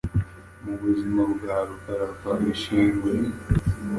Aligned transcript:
Mu 0.63 0.73
buzima 0.81 1.21
bwa 1.33 1.55
Rukara 1.67 2.05
rwa 2.13 2.33
Bishingwe 2.41 3.11